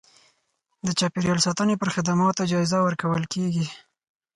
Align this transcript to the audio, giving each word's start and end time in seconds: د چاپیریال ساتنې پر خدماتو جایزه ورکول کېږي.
د 0.85 0.87
چاپیریال 0.99 1.39
ساتنې 1.45 1.75
پر 1.81 1.89
خدماتو 1.95 2.49
جایزه 2.51 2.77
ورکول 2.81 3.23
کېږي. 3.33 3.65